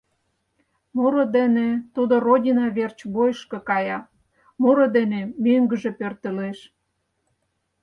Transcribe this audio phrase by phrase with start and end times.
[0.95, 3.99] Муро дене тудо Родина верч бойышко кая,
[4.61, 6.59] муро дене мӧҥгыжӧ пӧртылеш.